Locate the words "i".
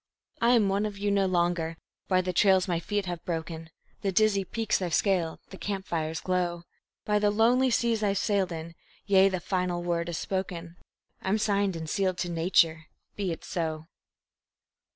0.41-0.53, 11.21-11.29